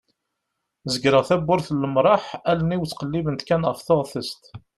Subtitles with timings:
[0.93, 4.43] zegreɣ tawwurt n lemraḥ allen-iw ttqellibent kan ɣef teɣtest